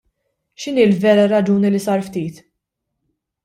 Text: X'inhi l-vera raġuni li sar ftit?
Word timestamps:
X'inhi 0.61 0.83
l-vera 0.85 1.25
raġuni 1.33 1.69
li 1.71 1.81
sar 1.85 1.99
ftit? 2.07 2.35